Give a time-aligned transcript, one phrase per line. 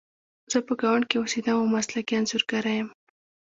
[0.51, 2.89] زه په ګاونډ کې اوسیدم او مسلکي انځورګره یم